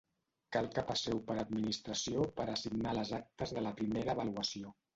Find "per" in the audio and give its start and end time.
1.27-1.35, 2.41-2.47